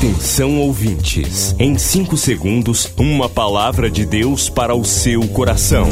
[0.00, 5.86] Atenção ouvintes, em 5 segundos, uma palavra de Deus para o seu coração.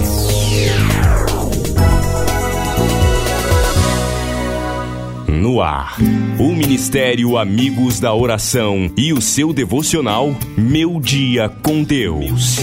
[5.28, 5.98] No ar,
[6.38, 12.56] o Ministério Amigos da Oração e o seu devocional Meu Dia com Deus.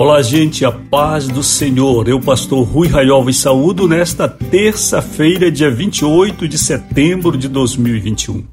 [0.00, 2.06] Olá, gente, a paz do Senhor.
[2.06, 8.44] Eu, pastor Rui Raiova, e saúdo nesta terça-feira, dia 28 de setembro de 2021.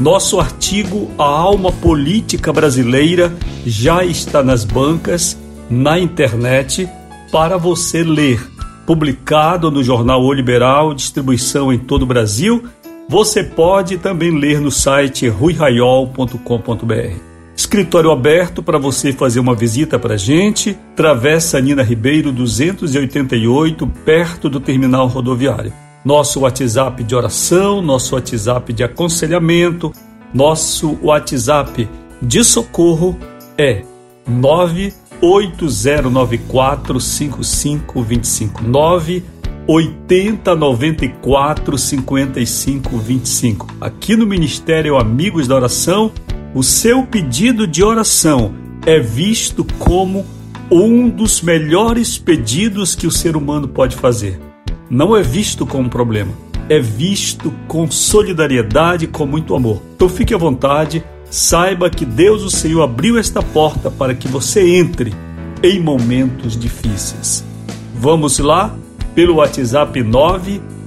[0.00, 3.32] Nosso artigo A Alma Política Brasileira
[3.64, 5.38] já está nas bancas,
[5.70, 6.88] na internet,
[7.30, 8.44] para você ler.
[8.84, 12.64] Publicado no jornal O Liberal, distribuição em todo o Brasil
[13.08, 17.16] você pode também ler no site ruiraiol.com.br.
[17.56, 20.78] Escritório aberto para você fazer uma visita para a gente.
[20.94, 25.72] Travessa Nina Ribeiro 288, perto do terminal rodoviário.
[26.04, 29.92] Nosso WhatsApp de oração, nosso WhatsApp de aconselhamento,
[30.32, 31.88] nosso WhatsApp
[32.20, 33.16] de socorro
[33.56, 33.82] é
[34.28, 38.62] 98094 5525
[39.70, 43.66] 80 94 55 25.
[43.78, 46.10] Aqui no Ministério Amigos da Oração,
[46.54, 48.54] o seu pedido de oração
[48.86, 50.24] é visto como
[50.70, 54.40] um dos melhores pedidos que o ser humano pode fazer.
[54.88, 56.32] Não é visto como problema,
[56.70, 59.82] é visto com solidariedade, com muito amor.
[59.94, 64.66] Então fique à vontade, saiba que Deus, o Senhor, abriu esta porta para que você
[64.76, 65.12] entre
[65.62, 67.44] em momentos difíceis.
[67.94, 68.74] Vamos lá?
[69.18, 70.00] Pelo WhatsApp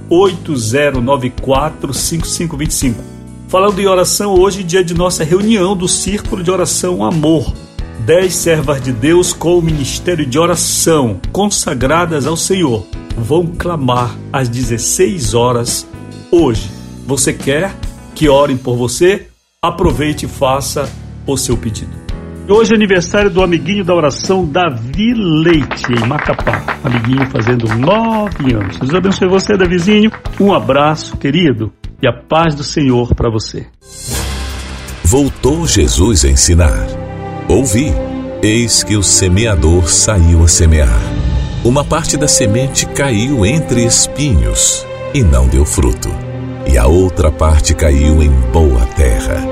[0.08, 2.94] 980945525.
[3.46, 7.52] Falando em oração, hoje dia de nossa reunião do Círculo de Oração Amor.
[8.06, 14.48] Dez servas de Deus com o ministério de oração, consagradas ao Senhor, vão clamar às
[14.48, 15.86] 16 horas
[16.30, 16.70] hoje.
[17.06, 17.74] Você quer
[18.14, 19.26] que orem por você?
[19.60, 20.90] Aproveite e faça
[21.26, 21.92] o seu pedido.
[22.48, 26.71] Hoje é aniversário do amiguinho da oração Davi Leite, em Macapá.
[26.84, 28.76] Amiguinho fazendo nove anos.
[28.78, 30.10] Deus abençoe você, Davizinho.
[30.40, 31.72] Um abraço, querido,
[32.02, 33.66] e a paz do Senhor para você.
[35.04, 36.86] Voltou Jesus a ensinar.
[37.48, 37.92] Ouvi,
[38.42, 41.00] eis que o semeador saiu a semear.
[41.64, 44.84] Uma parte da semente caiu entre espinhos
[45.14, 46.08] e não deu fruto.
[46.66, 49.44] E a outra parte caiu em boa terra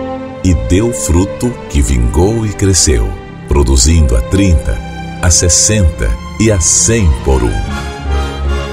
[0.42, 3.08] e deu fruto que vingou e cresceu,
[3.46, 4.78] produzindo a 30,
[5.22, 7.52] a 60 e a 100 por um.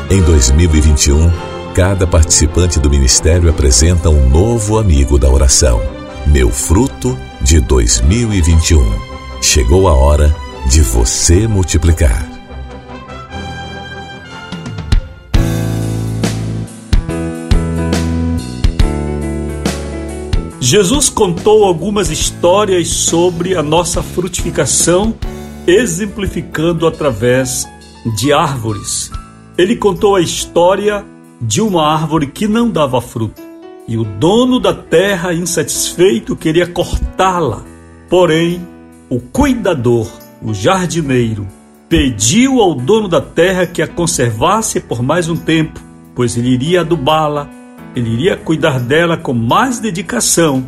[0.09, 1.29] Em 2021,
[1.75, 5.81] cada participante do ministério apresenta um novo amigo da oração.
[6.25, 8.81] Meu fruto de 2021.
[9.41, 10.33] Chegou a hora
[10.69, 12.25] de você multiplicar.
[20.61, 25.13] Jesus contou algumas histórias sobre a nossa frutificação,
[25.67, 27.67] exemplificando através
[28.15, 29.11] de árvores.
[29.57, 31.05] Ele contou a história
[31.41, 33.41] de uma árvore que não dava fruto,
[33.87, 37.63] e o dono da terra, insatisfeito, queria cortá-la.
[38.09, 38.65] Porém,
[39.09, 40.09] o cuidador,
[40.41, 41.47] o jardineiro,
[41.87, 45.79] pediu ao dono da terra que a conservasse por mais um tempo,
[46.15, 47.49] pois ele iria adubá-la,
[47.95, 50.65] ele iria cuidar dela com mais dedicação.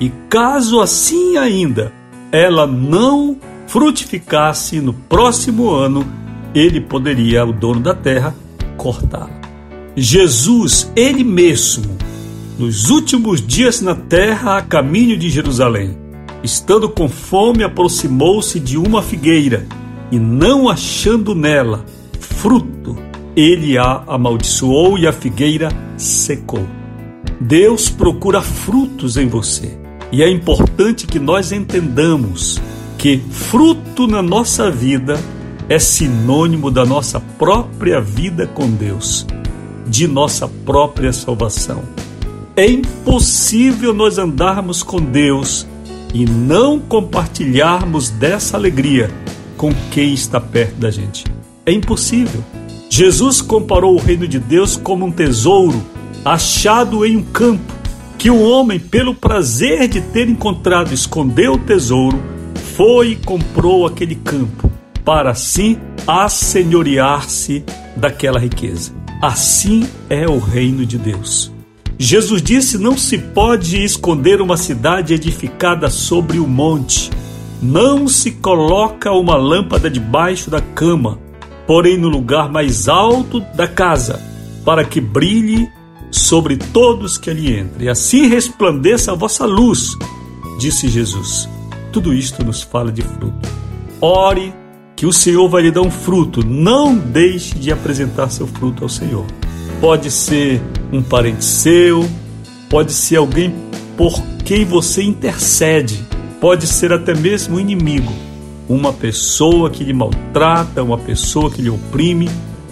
[0.00, 1.92] E caso assim ainda
[2.32, 3.36] ela não
[3.70, 6.04] frutificasse no próximo ano,
[6.52, 8.34] ele poderia, o dono da terra,
[8.76, 9.40] cortá-la.
[9.96, 11.96] Jesus, ele mesmo,
[12.58, 15.96] nos últimos dias na terra a caminho de Jerusalém,
[16.42, 19.64] estando com fome, aproximou-se de uma figueira
[20.10, 21.84] e, não achando nela
[22.18, 22.98] fruto,
[23.36, 26.66] ele a amaldiçoou e a figueira secou.
[27.40, 29.78] Deus procura frutos em você
[30.10, 32.60] e é importante que nós entendamos
[33.00, 35.18] que fruto na nossa vida
[35.70, 39.26] é sinônimo da nossa própria vida com Deus,
[39.86, 41.82] de nossa própria salvação.
[42.54, 45.66] É impossível nós andarmos com Deus
[46.12, 49.10] e não compartilharmos dessa alegria
[49.56, 51.24] com quem está perto da gente.
[51.64, 52.44] É impossível.
[52.90, 55.80] Jesus comparou o reino de Deus como um tesouro
[56.22, 57.72] achado em um campo,
[58.18, 62.22] que o homem, pelo prazer de ter encontrado, escondeu o tesouro,
[62.80, 64.72] foi e comprou aquele campo,
[65.04, 67.62] para assim assenhorear-se
[67.94, 68.94] daquela riqueza.
[69.20, 71.52] Assim é o reino de Deus.
[71.98, 77.10] Jesus disse: Não se pode esconder uma cidade edificada sobre o monte.
[77.60, 81.18] Não se coloca uma lâmpada debaixo da cama
[81.66, 84.18] porém no lugar mais alto da casa,
[84.64, 85.68] para que brilhe
[86.10, 87.90] sobre todos que ali entrem.
[87.90, 89.96] Assim resplandeça a vossa luz,
[90.58, 91.46] disse Jesus.
[91.92, 93.48] Tudo isto nos fala de fruto.
[94.00, 94.54] Ore
[94.94, 96.46] que o Senhor vai lhe dar um fruto.
[96.46, 99.26] Não deixe de apresentar seu fruto ao Senhor.
[99.80, 102.08] Pode ser um parente seu,
[102.68, 103.54] pode ser alguém
[103.96, 106.04] por quem você intercede,
[106.40, 108.12] pode ser até mesmo um inimigo,
[108.68, 112.28] uma pessoa que lhe maltrata, uma pessoa que lhe oprime.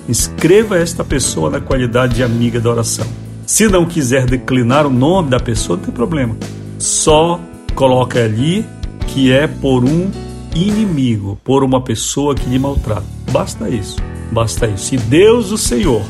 [0.09, 3.06] Escreva esta pessoa na qualidade de amiga da oração.
[3.44, 6.37] Se não quiser declinar o nome da pessoa, não tem problema.
[6.79, 7.41] Só
[7.75, 8.65] coloca ali
[9.08, 10.10] que é por um
[10.55, 13.06] inimigo, por uma pessoa que lhe maltrata.
[13.31, 13.96] Basta isso,
[14.32, 14.94] basta isso.
[14.94, 16.02] E Deus, o Senhor,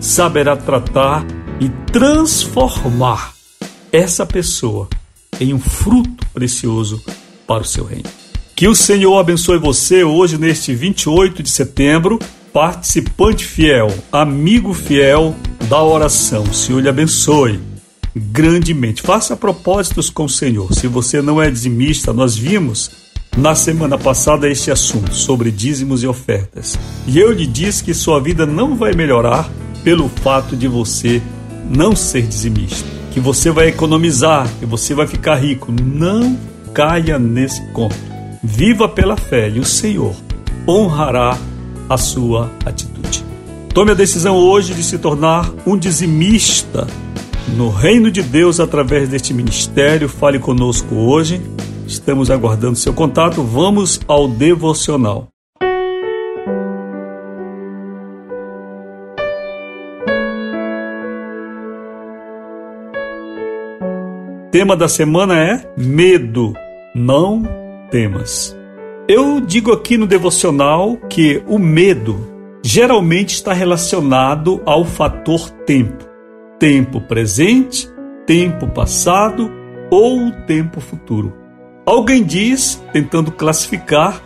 [0.00, 1.24] saberá tratar
[1.60, 3.34] e transformar
[3.92, 4.88] essa pessoa
[5.40, 7.02] em um fruto precioso
[7.46, 8.08] para o seu reino.
[8.54, 12.18] Que o Senhor abençoe você hoje, neste 28 de setembro,
[12.52, 15.34] participante fiel, amigo fiel
[15.68, 16.42] da oração.
[16.44, 17.60] O Senhor lhe abençoe
[18.16, 19.02] grandemente.
[19.02, 20.72] Faça propósitos com o Senhor.
[20.72, 22.90] Se você não é dizimista, nós vimos
[23.36, 26.78] na semana passada este assunto sobre dízimos e ofertas.
[27.06, 29.50] E eu lhe disse que sua vida não vai melhorar
[29.84, 31.20] pelo fato de você
[31.68, 35.70] não ser dizimista, que você vai economizar, que você vai ficar rico.
[35.70, 36.38] Não
[36.72, 37.96] caia nesse conto.
[38.42, 40.14] Viva pela fé e o Senhor
[40.66, 41.36] honrará
[41.88, 43.24] a sua atitude.
[43.74, 46.86] Tome a decisão hoje de se tornar um dizimista
[47.48, 50.08] no reino de Deus através deste ministério.
[50.08, 51.40] Fale conosco hoje
[51.86, 53.42] Estamos aguardando seu contato.
[53.44, 55.28] Vamos ao devocional.
[64.50, 66.54] Tema da semana é medo.
[66.94, 67.44] Não
[67.90, 68.56] temas.
[69.06, 72.18] Eu digo aqui no devocional que o medo
[72.64, 76.15] geralmente está relacionado ao fator tempo.
[76.58, 77.86] Tempo presente,
[78.26, 79.50] tempo passado
[79.90, 81.36] ou tempo futuro.
[81.84, 84.22] Alguém diz, tentando classificar,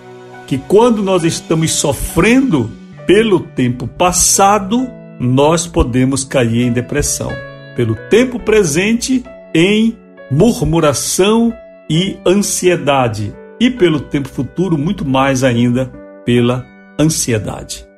[0.47, 2.71] que quando nós estamos sofrendo
[3.05, 4.89] pelo tempo passado,
[5.19, 7.31] nós podemos cair em depressão.
[7.75, 9.97] Pelo tempo presente, em
[10.31, 11.53] murmuração
[11.91, 13.35] e ansiedade.
[13.59, 15.87] E pelo tempo futuro, muito mais ainda,
[16.25, 16.65] pela
[16.99, 17.90] ansiedade.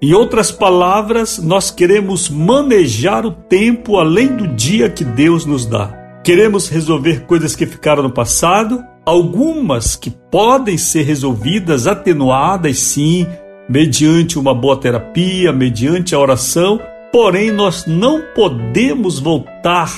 [0.00, 5.88] Em outras palavras, nós queremos manejar o tempo além do dia que Deus nos dá.
[6.22, 13.26] Queremos resolver coisas que ficaram no passado algumas que podem ser resolvidas, atenuadas sim,
[13.68, 16.78] mediante uma boa terapia, mediante a oração,
[17.10, 19.90] porém nós não podemos voltar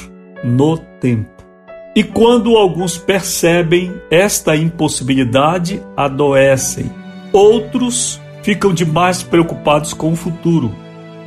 [0.44, 1.30] no tempo.
[1.96, 6.88] E quando alguns percebem esta impossibilidade, adoecem.
[7.32, 10.74] Outros ficam demais preocupados com o futuro.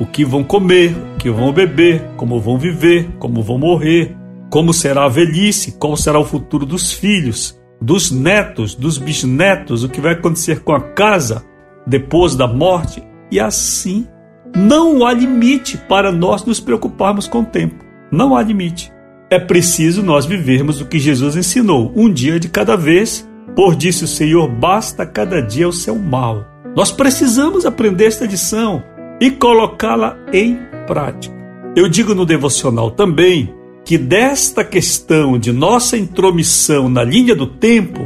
[0.00, 4.16] O que vão comer, o que vão beber, como vão viver, como vão morrer,
[4.50, 9.88] como será a velhice, qual será o futuro dos filhos dos netos, dos bisnetos, o
[9.88, 11.44] que vai acontecer com a casa
[11.86, 14.04] depois da morte, e assim
[14.52, 17.84] não há limite para nós nos preocuparmos com o tempo.
[18.10, 18.92] Não há limite.
[19.30, 24.02] É preciso nós vivermos o que Jesus ensinou, um dia de cada vez, por disse
[24.02, 26.51] o Senhor, basta cada dia o seu mal.
[26.74, 28.82] Nós precisamos aprender esta lição
[29.20, 31.34] e colocá-la em prática.
[31.76, 33.52] Eu digo no devocional também
[33.84, 38.00] que desta questão de nossa intromissão na linha do tempo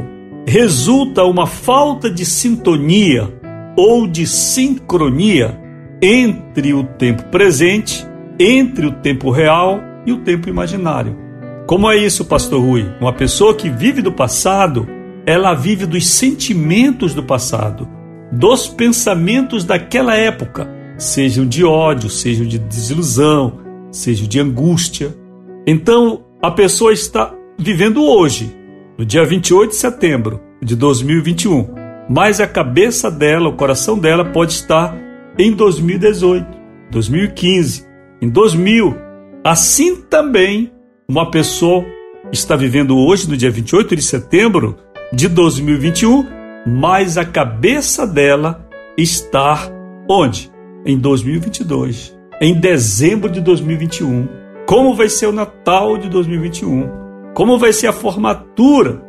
[0.45, 3.33] resulta uma falta de sintonia
[3.77, 5.59] ou de sincronia
[6.01, 8.05] entre o tempo presente,
[8.39, 11.17] entre o tempo real e o tempo imaginário.
[11.65, 12.85] Como é isso, pastor Rui?
[12.99, 14.87] Uma pessoa que vive do passado,
[15.25, 17.96] ela vive dos sentimentos do passado,
[18.31, 23.59] dos pensamentos daquela época, sejam de ódio, sejam de desilusão,
[23.91, 25.15] sejam de angústia.
[25.65, 28.55] Então, a pessoa está vivendo hoje,
[28.97, 31.67] no dia 28 de setembro de 2021,
[32.09, 34.95] mas a cabeça dela, o coração dela pode estar
[35.37, 36.45] em 2018,
[36.91, 37.85] 2015,
[38.21, 38.95] em 2000.
[39.43, 40.71] Assim também,
[41.07, 41.85] uma pessoa
[42.31, 44.77] está vivendo hoje, no dia 28 de setembro
[45.13, 46.36] de 2021,
[46.67, 49.59] mas a cabeça dela está
[50.09, 50.51] onde?
[50.85, 56.89] Em 2022, em dezembro de 2021 como vai ser o Natal de 2021,
[57.33, 59.01] como vai ser a formatura.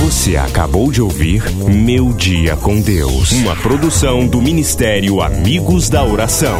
[0.00, 6.58] Você acabou de ouvir Meu Dia com Deus, uma produção do Ministério Amigos da Oração.